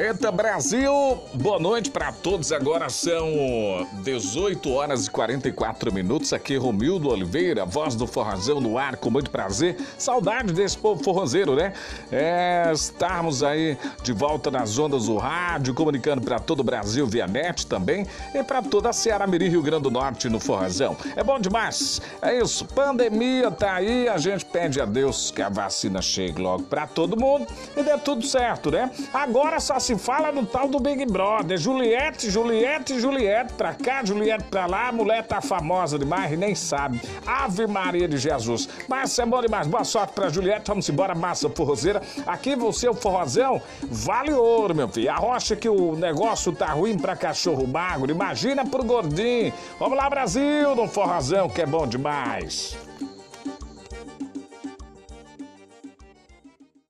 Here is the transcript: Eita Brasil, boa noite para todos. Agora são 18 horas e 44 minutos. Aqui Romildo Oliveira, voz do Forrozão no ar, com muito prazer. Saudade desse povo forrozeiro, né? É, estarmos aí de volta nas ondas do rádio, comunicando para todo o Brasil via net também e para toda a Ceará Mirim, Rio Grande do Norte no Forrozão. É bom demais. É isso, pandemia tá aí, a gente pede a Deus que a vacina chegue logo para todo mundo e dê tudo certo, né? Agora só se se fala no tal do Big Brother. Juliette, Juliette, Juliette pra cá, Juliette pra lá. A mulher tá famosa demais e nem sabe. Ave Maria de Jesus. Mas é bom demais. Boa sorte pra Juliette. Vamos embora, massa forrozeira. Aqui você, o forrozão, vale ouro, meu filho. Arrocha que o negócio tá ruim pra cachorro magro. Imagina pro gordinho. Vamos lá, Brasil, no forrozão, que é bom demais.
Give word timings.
Eita 0.00 0.32
Brasil, 0.32 1.20
boa 1.34 1.58
noite 1.58 1.90
para 1.90 2.10
todos. 2.10 2.52
Agora 2.52 2.88
são 2.88 3.86
18 4.02 4.72
horas 4.72 5.06
e 5.06 5.10
44 5.10 5.92
minutos. 5.92 6.32
Aqui 6.32 6.56
Romildo 6.56 7.10
Oliveira, 7.10 7.66
voz 7.66 7.94
do 7.94 8.06
Forrozão 8.06 8.62
no 8.62 8.78
ar, 8.78 8.96
com 8.96 9.10
muito 9.10 9.30
prazer. 9.30 9.76
Saudade 9.98 10.54
desse 10.54 10.78
povo 10.78 11.04
forrozeiro, 11.04 11.54
né? 11.54 11.74
É, 12.10 12.70
estarmos 12.72 13.42
aí 13.42 13.76
de 14.02 14.14
volta 14.14 14.50
nas 14.50 14.78
ondas 14.78 15.04
do 15.04 15.18
rádio, 15.18 15.74
comunicando 15.74 16.22
para 16.22 16.38
todo 16.38 16.60
o 16.60 16.64
Brasil 16.64 17.06
via 17.06 17.26
net 17.26 17.66
também 17.66 18.06
e 18.34 18.42
para 18.42 18.62
toda 18.62 18.88
a 18.88 18.94
Ceará 18.94 19.26
Mirim, 19.26 19.48
Rio 19.48 19.62
Grande 19.62 19.82
do 19.82 19.90
Norte 19.90 20.30
no 20.30 20.40
Forrozão. 20.40 20.96
É 21.14 21.22
bom 21.22 21.38
demais. 21.38 22.00
É 22.22 22.38
isso, 22.38 22.64
pandemia 22.64 23.50
tá 23.50 23.74
aí, 23.74 24.08
a 24.08 24.16
gente 24.16 24.46
pede 24.46 24.80
a 24.80 24.86
Deus 24.86 25.30
que 25.30 25.42
a 25.42 25.50
vacina 25.50 26.00
chegue 26.00 26.40
logo 26.40 26.62
para 26.62 26.86
todo 26.86 27.20
mundo 27.20 27.46
e 27.76 27.82
dê 27.82 27.98
tudo 27.98 28.24
certo, 28.24 28.70
né? 28.70 28.90
Agora 29.12 29.60
só 29.60 29.78
se 29.78 29.89
se 29.90 29.98
fala 29.98 30.30
no 30.30 30.46
tal 30.46 30.68
do 30.68 30.78
Big 30.78 31.04
Brother. 31.04 31.58
Juliette, 31.58 32.30
Juliette, 32.30 33.00
Juliette 33.00 33.54
pra 33.54 33.74
cá, 33.74 34.04
Juliette 34.04 34.44
pra 34.44 34.66
lá. 34.66 34.86
A 34.86 34.92
mulher 34.92 35.26
tá 35.26 35.40
famosa 35.40 35.98
demais 35.98 36.30
e 36.30 36.36
nem 36.36 36.54
sabe. 36.54 37.00
Ave 37.26 37.66
Maria 37.66 38.06
de 38.06 38.16
Jesus. 38.16 38.68
Mas 38.86 39.18
é 39.18 39.26
bom 39.26 39.40
demais. 39.40 39.66
Boa 39.66 39.82
sorte 39.82 40.12
pra 40.12 40.28
Juliette. 40.28 40.68
Vamos 40.68 40.88
embora, 40.88 41.12
massa 41.12 41.50
forrozeira. 41.50 42.00
Aqui 42.24 42.54
você, 42.54 42.88
o 42.88 42.94
forrozão, 42.94 43.60
vale 43.82 44.32
ouro, 44.32 44.76
meu 44.76 44.88
filho. 44.88 45.10
Arrocha 45.10 45.56
que 45.56 45.68
o 45.68 45.96
negócio 45.96 46.52
tá 46.52 46.66
ruim 46.66 46.96
pra 46.96 47.16
cachorro 47.16 47.66
magro. 47.66 48.12
Imagina 48.12 48.64
pro 48.64 48.84
gordinho. 48.84 49.52
Vamos 49.76 49.98
lá, 49.98 50.08
Brasil, 50.08 50.76
no 50.76 50.86
forrozão, 50.86 51.48
que 51.48 51.62
é 51.62 51.66
bom 51.66 51.84
demais. 51.84 52.78